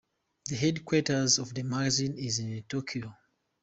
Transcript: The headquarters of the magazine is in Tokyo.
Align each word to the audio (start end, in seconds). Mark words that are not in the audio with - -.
The 0.49 0.55
headquarters 0.55 1.37
of 1.37 1.53
the 1.53 1.61
magazine 1.61 2.17
is 2.17 2.39
in 2.39 2.63
Tokyo. 2.67 3.15